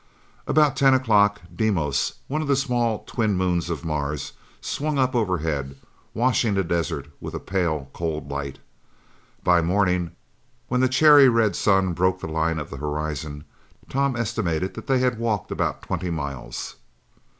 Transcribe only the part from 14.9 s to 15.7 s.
had walked